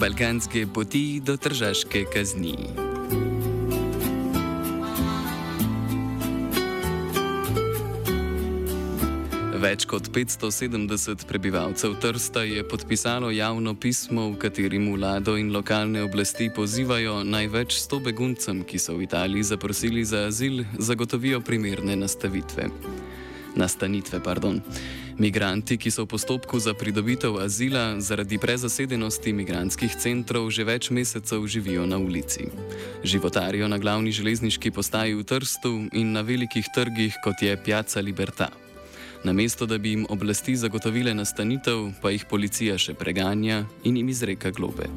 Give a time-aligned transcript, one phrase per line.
[0.00, 2.54] Balkanske poti do tržaške kazni.
[9.60, 16.48] Več kot 570 prebivalcev Trsta je podpisalo javno pismo, v katerem vlado in lokalne oblasti
[16.48, 22.70] pozivajo največ 100 beguncem, ki so v Italiji zaprosili za azil, zagotovijo primerne nastavitve.
[23.60, 24.62] Nastanitve, pardon.
[25.20, 31.44] Migranti, ki so v postopku za pridobitev azila, zaradi prezasedenosti migranskih centrov že več mesecev
[31.44, 32.48] živijo na ulici.
[33.04, 38.48] Životarijo na glavni železniški postaji v Trstu in na velikih trgih, kot je Piazza Libertà.
[39.20, 44.48] Namesto da bi jim oblasti zagotovile nastanitev, pa jih policija še preganja in jim izreka
[44.56, 44.88] globe.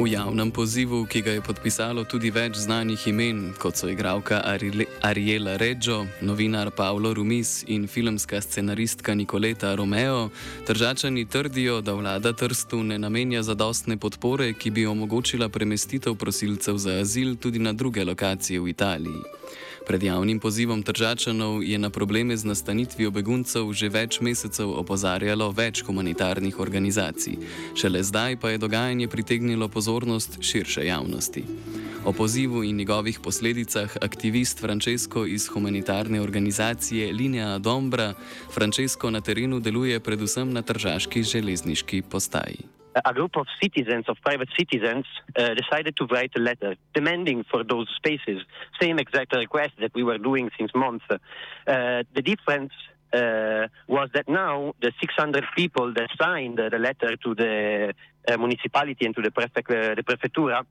[0.00, 4.38] V javnem pozivu, ki ga je podpisalo tudi več znanih imen, kot so igralka
[5.04, 10.30] Ariela Reggio, novinar Paolo Rumis in filmska scenaristka Nikoleta Romeo,
[10.64, 16.96] držačani trdijo, da vlada Trstu ne namenja zadostne podpore, ki bi omogočila premestitev prosilcev za
[17.04, 19.39] azil tudi na druge lokacije v Italiji.
[19.86, 25.82] Pred javnim pozivom Tržačanov je na probleme z nastanitvijo beguncev že več mesecev opozarjalo več
[25.86, 27.38] humanitarnih organizacij.
[27.74, 31.44] Šele zdaj pa je dogajanje pritegnilo pozornost širše javnosti.
[32.04, 38.14] O pozivu in njegovih posledicah aktivist Francesco iz humanitarne organizacije Linea Dombra,
[38.54, 42.79] Francesco na terenu deluje predvsem na tržaški železniški postaji.
[42.94, 45.04] A group of citizens, of private citizens,
[45.36, 48.42] uh, decided to write a letter demanding for those spaces,
[48.80, 51.04] same exact request that we were doing since months.
[51.10, 51.18] Uh,
[52.14, 52.72] the difference
[53.12, 57.94] uh, was that now the 600 people that signed the letter to the
[58.28, 60.64] uh, municipality and to the, prefect, uh, the prefectura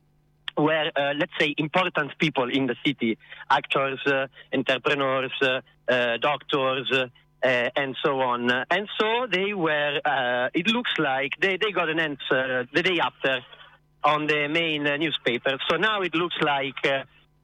[0.58, 3.18] were, uh, let's say, important people in the city,
[3.50, 4.00] actors,
[4.54, 5.32] entrepreneurs,
[6.22, 6.92] doctors,
[7.44, 8.50] uh, and so on.
[8.70, 13.00] And so they were, uh, it looks like they, they got an answer the day
[13.00, 13.40] after
[14.04, 15.58] on the main uh, newspaper.
[15.70, 17.04] So now it looks like uh,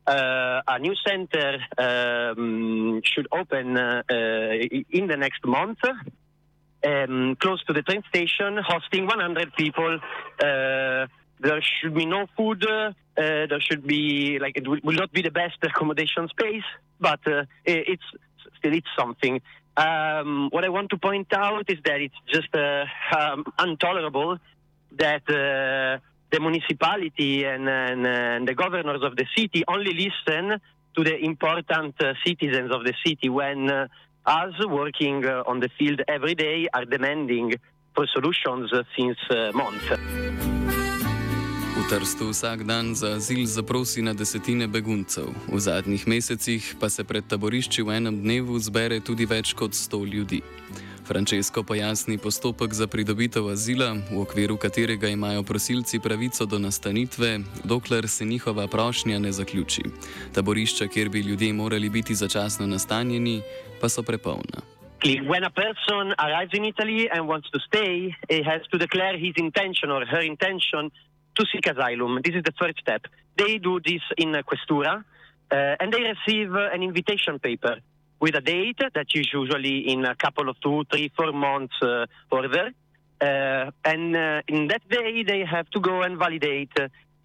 [0.10, 5.80] uh, a new center um, should open uh, in the next month.
[6.86, 10.00] Um, close to the train station, hosting 100 people.
[10.40, 12.66] there should be no food.
[13.16, 16.64] there should be like it will, will, not be the best accommodation space,
[17.00, 17.20] but
[17.66, 18.04] it's
[18.60, 19.42] still it's something.
[19.78, 22.86] Um, what I want to point out is that it's just uh,
[23.18, 24.38] um, intolerable
[24.98, 26.00] that uh,
[26.32, 30.62] the municipality and, and, and, the governors of the city only listen
[30.96, 33.88] to the important uh, citizens of the city when uh,
[34.26, 37.54] us working uh, on the field every day are demanding
[37.94, 39.18] for solutions uh, since
[39.54, 40.55] months.
[41.90, 47.22] Trstu vsak dan za azil zaprosi na desetine beguncev, v zadnjih mesecih pa se pred
[47.30, 50.42] taborišči v enem dnevu zbere tudi več kot sto ljudi.
[51.06, 58.10] Francesco pojasni postopek za pridobitev azila, v okviru katerega imajo prosilci pravico do nastanitve, dokler
[58.10, 59.86] se njihova prošnja ne zaključi.
[60.34, 63.42] Taborišča, kjer bi ljudje morali biti začasno nastanjeni,
[63.82, 64.66] pa so prepolna.
[65.06, 69.38] When a person arrives in Italy and wants to stay, he has to declare his
[69.38, 70.90] intention or her intention
[71.36, 72.20] to seek asylum.
[72.24, 73.04] This is the first step.
[73.38, 75.04] They do this in Questura,
[75.52, 77.78] uh, and they receive uh, an invitation paper
[78.20, 81.76] with a date that is usually in a couple of two, three, four months
[82.30, 82.72] uh.
[83.22, 86.72] Uh, and uh, in that day, they have to go and validate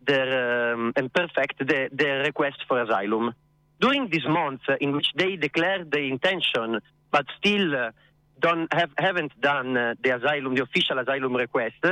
[0.07, 3.35] their um, and perfect the, their request for asylum.
[3.81, 7.91] During this month, uh, in which they declare the intention, but still
[8.39, 11.83] don't have haven't done the asylum, the official asylum request,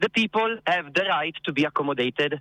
[0.00, 2.40] the people have the right to be accommodated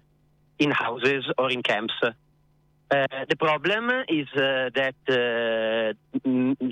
[0.60, 1.94] in houses or in camps.
[2.04, 5.94] Uh, the problem is uh, that uh,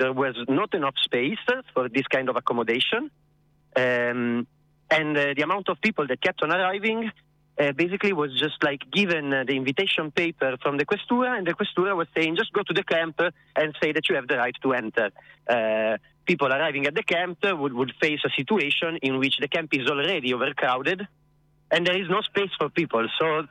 [0.01, 1.39] there was not enough space
[1.73, 3.11] for this kind of accommodation.
[3.75, 4.47] Um,
[4.89, 7.11] and uh, the amount of people that kept on arriving
[7.59, 11.53] uh, basically was just like given uh, the invitation paper from the Questura, and the
[11.53, 13.19] Questura was saying, just go to the camp
[13.55, 15.11] and say that you have the right to enter
[16.25, 19.87] people arriving at the camp would, would face a situation in which the camp is
[19.87, 21.07] already overcrowded
[21.71, 23.07] and there is no space for people.
[23.19, 23.43] So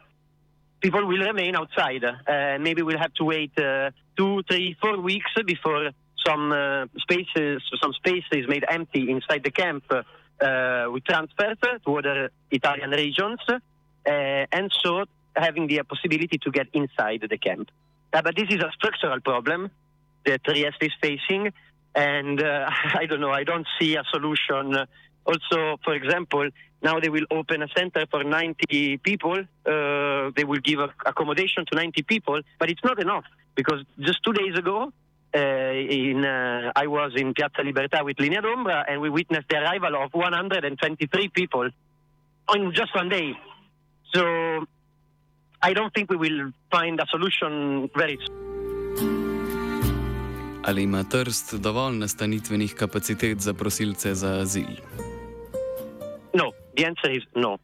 [0.81, 2.05] people will remain outside.
[2.05, 5.91] Uh, maybe we'll have to wait uh, two, three, four weeks before
[6.27, 9.85] some uh, spaces, some space is made empty inside the camp.
[9.91, 11.55] Uh, we transfer
[11.85, 13.59] to other Italian regions, uh,
[14.07, 15.05] and so
[15.37, 17.71] having the possibility to get inside the camp.
[18.13, 19.71] Uh, but this is a structural problem
[20.25, 21.53] that Trieste is facing,
[21.95, 24.87] and uh, I don't know, I don't see a solution.
[25.27, 26.49] Also, for example,
[26.85, 29.39] Now they will open a center for 90 people.
[29.41, 33.25] Uh, they will give accommodation to 90 people, but it's not enough
[33.55, 34.93] because just two days ago,
[35.35, 39.57] uh, in, uh, I was in Piazza Libertà with Linea d'Ombra, and we witnessed the
[39.57, 41.71] arrival of 123 people
[42.49, 43.33] on just one day.
[44.15, 44.25] So
[45.63, 48.45] I don't think we will find a solution very soon.
[50.67, 54.77] Ali ima Trst dovolj nastanitvenih kapacitet za prosilce za azil?
[56.35, 57.59] No, the answer is no.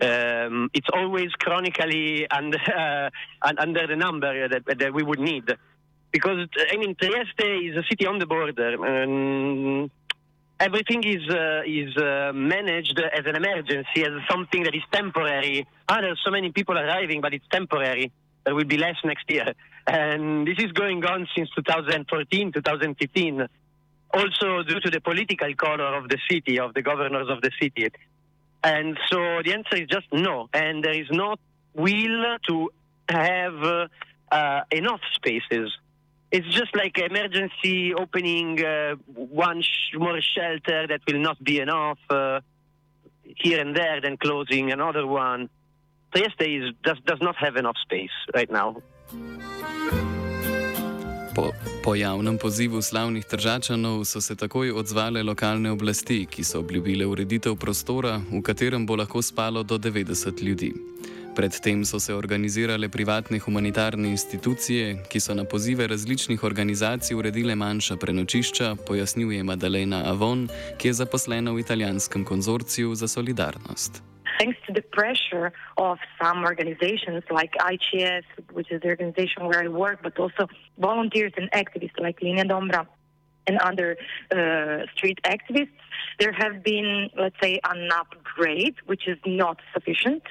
[0.00, 2.58] Um, it's always chronically under,
[3.42, 5.44] uh, under the number that, that we would need.
[6.12, 8.70] Because, I mean, Trieste is a city on the border.
[8.84, 9.90] And
[10.60, 15.66] everything is, uh, is uh, managed as an emergency, as something that is temporary.
[15.88, 18.12] Ah, there's so many people arriving, but it's temporary.
[18.44, 19.52] There will be less next year.
[19.86, 23.48] And this is going on since 2014, 2015
[24.12, 27.88] also due to the political color of the city, of the governors of the city.
[28.62, 30.48] And so the answer is just no.
[30.52, 31.36] And there is no
[31.74, 32.70] will to
[33.08, 33.88] have
[34.30, 35.70] uh, enough spaces.
[36.30, 41.98] It's just like emergency opening uh, one sh- more shelter that will not be enough
[42.10, 42.40] uh,
[43.24, 45.48] here and there, then closing another one.
[46.12, 48.76] Trieste is, does, does not have enough space right now.
[51.34, 51.52] Po,
[51.84, 57.56] po javnem pozivu slavnih državljanov so se takoj odzvale lokalne oblasti, ki so obljubile ureditev
[57.56, 60.72] prostora, v katerem bo lahko spalo do 90 ljudi.
[61.38, 67.96] Predtem so se organizirale privatne humanitarne institucije, ki so na pozive različnih organizacij uredile manjša
[67.96, 70.48] prenočišča, pojasnjuje Madalena Avon,
[70.78, 74.02] ki je zaposlena v italijanskem konzorciju za solidarnost.
[74.38, 79.68] thanks to the pressure of some organizations like ICS, which is the organization where I
[79.68, 80.46] work, but also
[80.78, 82.86] volunteers and activists like Linea d'Ombra
[83.48, 83.96] and other
[84.30, 85.68] uh, street activists,
[86.20, 90.22] there have been, let's say, an upgrade, which is not sufficient,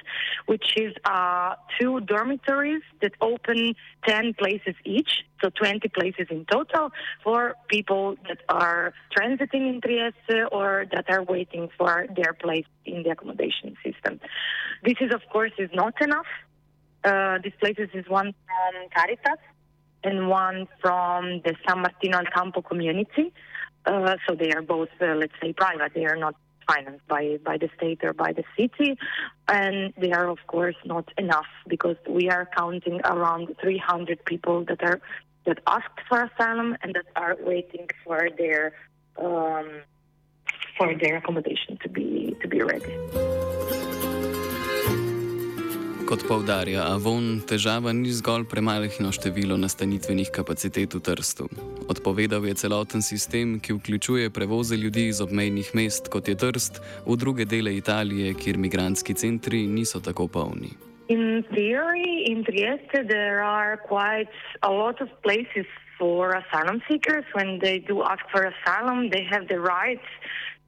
[0.46, 3.74] which is uh, two dormitories that open
[4.06, 6.90] 10 places each, so 20 places in total,
[7.24, 13.02] for people that are transiting in Trieste or that are waiting for their place in
[13.02, 14.20] the accommodation system.
[14.84, 16.26] This is, of course, is not enough.
[17.04, 19.40] Uh, this places is one from Caritas,
[20.04, 23.32] and one from the San Martino al Campo community.
[23.86, 25.92] Uh, so they are both, uh, let's say, private.
[25.94, 26.34] They are not
[26.68, 28.98] financed by, by the state or by the city.
[29.48, 34.82] And they are, of course, not enough because we are counting around 300 people that
[34.82, 35.00] are
[35.46, 38.74] that asked for asylum and that are waiting for their
[39.16, 39.80] um,
[40.76, 43.77] for their accommodation to be to be ready.
[46.08, 51.48] Kot povdarja Avon, težava ni zgolj premajhno število nastanitvenih kapacitet v Trstu.
[51.84, 57.16] Odpovedal je celoten sistem, ki vključuje prevoze ljudi iz obmejnih mest, kot je Trst, v
[57.20, 60.72] druge dele Italije, kjer migranski centri niso tako polni.
[61.12, 64.32] In theory, in Trieste, there are quite
[64.64, 65.68] a lot of places
[65.98, 67.28] for asylum seekers.
[67.36, 70.00] When they do ask for asylum, they have the right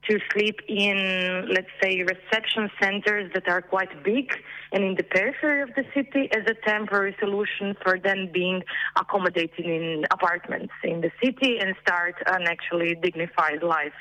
[0.09, 4.33] to sleep in, let's say, reception centers that are quite big
[4.73, 8.63] and in the periphery of the city as a temporary solution for them being
[8.97, 14.01] accommodated in apartments in the city and start an actually dignified life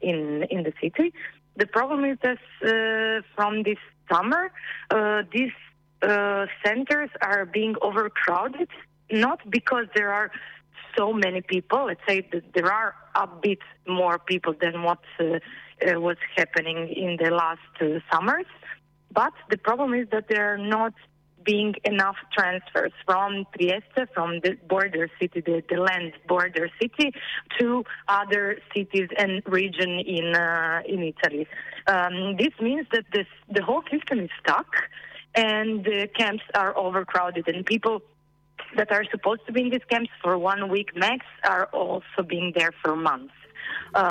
[0.00, 1.12] in, in the city.
[1.56, 3.78] The problem is that uh, from this
[4.10, 4.52] summer,
[4.90, 5.52] uh, these
[6.02, 8.68] uh, centers are being overcrowded,
[9.10, 10.30] not because there are
[10.96, 11.86] so many people.
[11.86, 16.88] Let's say that there are a bit more people than what uh, uh, was happening
[16.88, 18.46] in the last uh, summers.
[19.12, 20.94] But the problem is that there are not
[21.44, 27.12] being enough transfers from Trieste, from the border city, the, the land border city,
[27.58, 31.46] to other cities and region in uh, in Italy.
[31.86, 34.70] Um, this means that this the whole system is stuck,
[35.34, 38.02] and the camps are overcrowded, and people
[38.76, 42.52] that are supposed to be in these camps for one week max are also being
[42.54, 43.34] there for months.
[43.94, 44.10] Uh,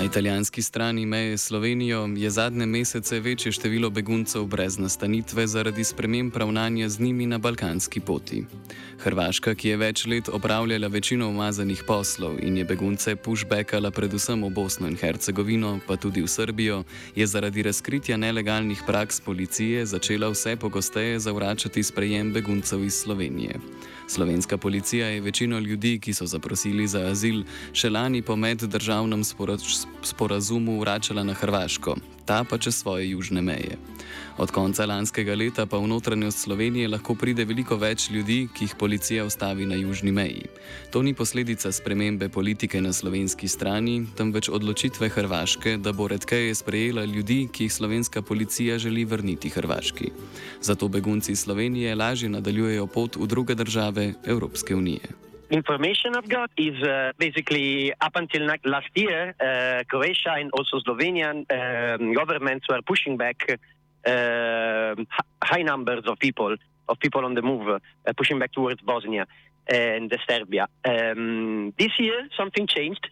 [0.00, 5.84] Na italijanski strani meje s Slovenijo je zadnje mesece večje število beguncev brez nastanitve zaradi
[5.84, 8.44] sprememb ravnanja z njimi na balkanski poti.
[8.98, 14.50] Hrvaška, ki je več let opravljala večino umazanih poslov in je begunce pushbackala predvsem v
[14.50, 16.84] Bosno in Hercegovino, pa tudi v Srbijo,
[17.16, 23.60] je zaradi razkritja nelegalnih praks policije začela vse pogosteje zavračati sprejem beguncev iz Slovenije.
[24.08, 29.89] Slovenska policija je večino ljudi, ki so zaprosili za azil, še lani po meddržavnem sporočilu
[30.02, 33.76] sporazumu vračala na Hrvaško, ta pa čez svoje južne meje.
[34.38, 38.74] Od konca lanskega leta pa v notranjost Slovenije lahko pride veliko več ljudi, ki jih
[38.78, 40.46] policija ustavi na južni meji.
[40.90, 47.04] To ni posledica spremembe politike na slovenski strani, temveč odločitve Hrvaške, da bo redkeje sprejela
[47.04, 50.12] ljudi, ki jih slovenska policija želi vrniti Hrvaški.
[50.62, 55.29] Zato begunci Slovenije lažje nadaljujejo pot v druge države Evropske unije.
[55.50, 61.44] Information I've got is uh, basically up until last year, uh, Croatia and also Slovenian
[61.50, 63.60] um, governments were pushing back
[64.06, 64.94] uh,
[65.42, 66.56] high numbers of people
[66.88, 67.78] of people on the move, uh,
[68.16, 69.26] pushing back towards Bosnia
[69.68, 70.66] and Serbia.
[70.84, 73.08] Um, this year, something changed,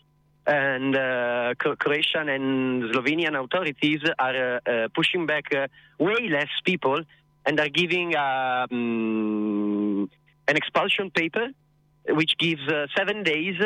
[0.46, 5.44] and uh, Croatian and Slovenian authorities are uh, pushing back
[5.98, 7.00] way less people
[7.46, 10.10] and are giving um,
[10.48, 11.48] an expulsion paper
[12.08, 13.56] which gives uh, seven days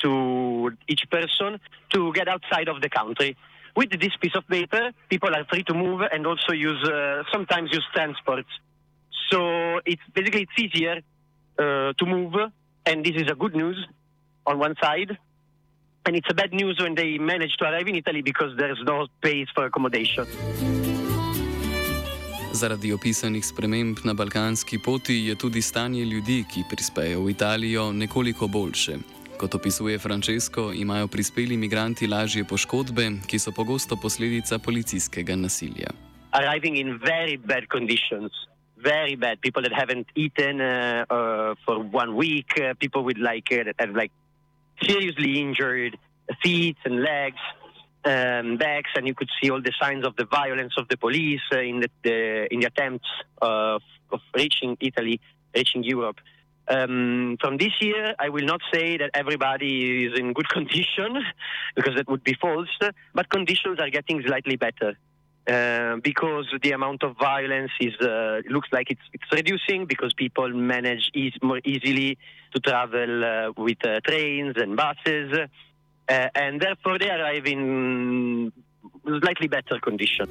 [0.00, 1.60] to each person
[1.92, 3.36] to get outside of the country.
[3.76, 7.70] With this piece of paper, people are free to move and also use uh, sometimes
[7.72, 8.46] use transport.
[9.30, 11.00] So it's basically it's easier
[11.58, 12.34] uh, to move,
[12.86, 13.84] and this is a good news
[14.46, 15.16] on one side,
[16.06, 19.06] and it's a bad news when they manage to arrive in Italy because there's no
[19.18, 20.83] space for accommodation.
[22.54, 28.46] Zaradi opisanih sprememb na balkanski poti je tudi stanje ljudi, ki prispejo v Italijo, nekoliko
[28.46, 28.94] boljše.
[29.36, 35.90] Kot opisuje Francesco, imajo prispeli imigranti lažje poškodbe, ki so pogosto posledica policijskega nasilja.
[36.30, 38.30] Arriving in very bad conditions.
[38.78, 39.40] Very bad.
[39.40, 43.74] People that haven't eaten uh, uh, for one week, uh, people with like, uh, that
[43.78, 44.12] have like
[44.86, 45.98] seriously injured
[46.42, 47.42] feet and legs.
[48.04, 51.40] Um, bags, and you could see all the signs of the violence of the police
[51.52, 53.08] uh, in the, the, in the attempts
[53.40, 53.82] of,
[54.12, 55.20] of reaching Italy,
[55.54, 56.18] reaching Europe.
[56.66, 61.22] Um, from this year, I will not say that everybody is in good condition
[61.76, 62.68] because that would be false,
[63.14, 64.96] but conditions are getting slightly better.
[65.46, 70.48] Uh, because the amount of violence is uh, looks like it's, it's reducing because people
[70.48, 72.16] manage ease, more easily
[72.54, 75.36] to travel uh, with uh, trains and buses
[76.08, 78.52] uh, and therefore they arrive in
[79.20, 80.28] slightly better condition.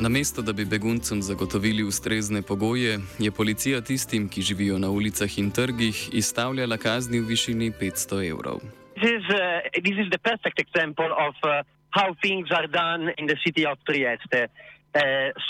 [0.00, 5.50] Namesto da bi beguncem zagotovili ustrezne pogoje, je policija tistim, ki živijo na ulicah in
[5.50, 8.58] trgih, izstavljala kazni v višini 500 evrov.
[8.96, 11.50] This is, uh, this is the perfect example of uh,
[11.90, 14.48] how things are done in the city of Trieste.
[14.94, 15.00] Uh,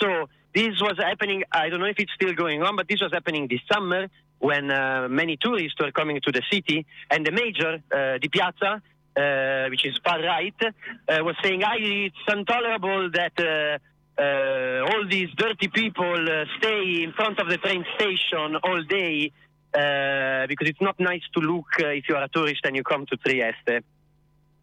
[0.01, 0.09] so
[0.55, 3.47] this was happening, I don't know if it's still going on, but this was happening
[3.49, 4.09] this summer.
[4.41, 8.81] When uh, many tourists were coming to the city, and the major, uh, Dipiazza,
[9.15, 13.79] uh, which is far right, uh, was saying, I "It's intolerable that uh,
[14.21, 16.25] uh, all these dirty people
[16.59, 19.31] stay in front of the train station all day
[19.73, 23.17] because it's not nice to look if you are a tourist and you come to
[23.19, 23.85] Trieste."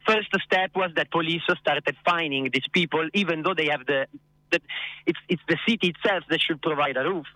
[0.07, 4.07] First step was that police started fining these people, even though they have the,
[4.51, 4.59] the
[5.05, 7.27] it's it's the city itself that should provide a roof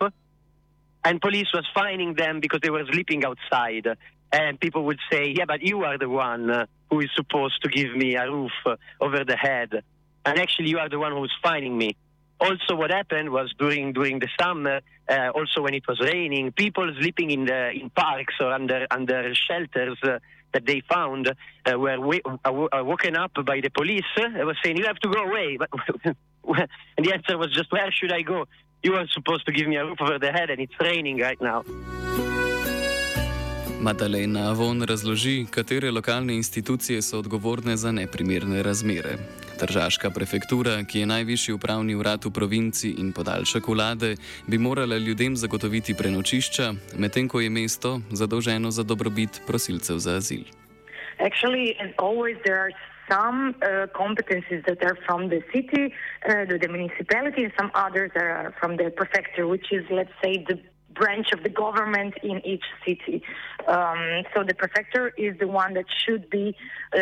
[1.04, 3.86] and police was fining them because they were sleeping outside.
[4.32, 7.68] And people would say, "Yeah, but you are the one uh, who is supposed to
[7.68, 9.82] give me a roof uh, over the head,
[10.24, 11.96] and actually you are the one who is fining me."
[12.40, 16.90] Also, what happened was during during the summer, uh, also when it was raining, people
[16.98, 20.18] sleeping in the in parks or under under shelters uh,
[20.54, 21.98] that they found uh, were
[22.44, 24.04] uh, woken up by the police.
[24.16, 25.68] They were saying, "You have to go away," but
[26.96, 28.46] and the answer was just, "Where should I go?"
[28.82, 31.40] You were supposed to give me a roof over the head and it's raining right
[31.40, 31.62] now.
[33.80, 39.16] Madalena Avon razloži, katere lokalne institucije so odgovorne za neprimerne razmere.
[39.60, 45.36] Državska prefektura, ki je najvišji upravni urad v provinci in podaljšek vlade, bi morala ljudem
[45.36, 50.42] zagotoviti prenočišča, medtem ko je mesto zadolženo za dobrobit prosilcev za azil.
[51.18, 51.74] Actually,
[53.10, 55.94] some uh, competencies that are from the city,
[56.28, 60.44] uh, the, the, municipality, and some others are from the prefecture, which is, let's say,
[60.48, 60.60] the
[60.94, 63.22] branch of the government in each city.
[63.66, 66.54] Um, so the prefecture is the one that should be
[66.94, 66.98] uh,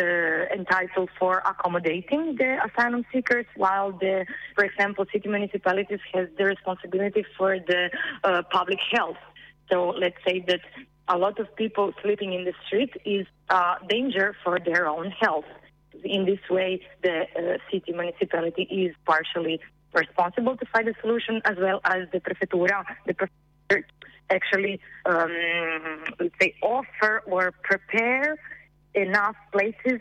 [0.53, 7.25] entitled for accommodating the asylum seekers, while the, for example, city municipalities has the responsibility
[7.37, 7.89] for the
[8.23, 9.17] uh, public health.
[9.69, 10.61] So let's say that
[11.07, 15.45] a lot of people sleeping in the street is a danger for their own health
[16.03, 19.59] in this way, the uh, city municipality is partially
[19.93, 22.83] responsible to find a solution, as well as the prefectura.
[23.05, 23.87] The prefecture
[24.29, 25.31] actually, um,
[26.19, 28.37] let's offer or prepare
[28.93, 29.99] enough places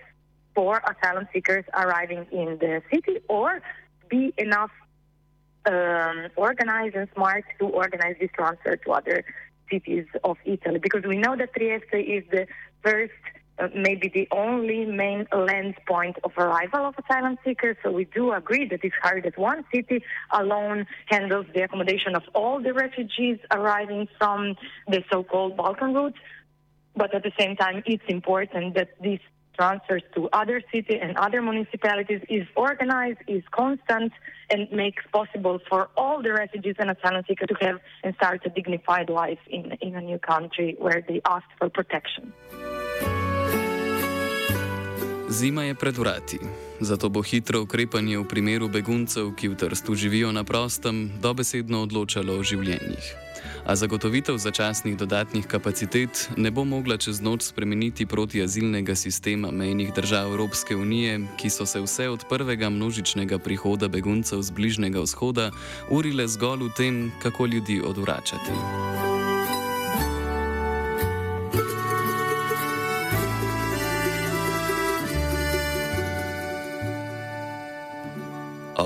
[0.54, 3.60] for asylum seekers arriving in the city, or
[4.08, 4.70] be enough
[5.66, 9.24] um, organized and smart to organize this transfer to other
[9.70, 10.78] cities of Italy.
[10.78, 12.46] Because we know that Trieste is the
[12.82, 13.12] first
[13.60, 17.76] uh, maybe the only main land point of arrival of asylum seekers.
[17.82, 22.22] So we do agree that it's hard that one city alone handles the accommodation of
[22.34, 24.56] all the refugees arriving from
[24.88, 26.14] the so-called Balkan route.
[26.96, 29.20] But at the same time, it's important that these
[29.56, 34.12] transfers to other cities and other municipalities is organized, is constant,
[34.48, 38.48] and makes possible for all the refugees and asylum seekers to have and start a
[38.48, 42.32] dignified life in, in a new country where they ask for protection.
[45.30, 46.38] Zima je pred vrati,
[46.80, 52.34] zato bo hitro ukrepanje v primeru beguncev, ki v Trstu živijo na prostem, dobesedno odločalo
[52.34, 53.14] o življenjih.
[53.62, 60.34] A zagotovitev začasnih dodatnih kapacitet ne bo mogla čez noč spremeniti protiazilnega sistema mejnih držav
[60.34, 65.50] Evropske unije, ki so se vse od prvega množičnega prihoda beguncev z Bližnjega vzhoda
[65.90, 69.09] urile zgolj v tem, kako ljudi odvračati.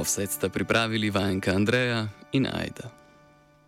[0.05, 3.04] Offset sta pripravili vajenka Andreja in Aida.